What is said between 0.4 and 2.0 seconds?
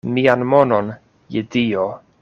monon, je Dio!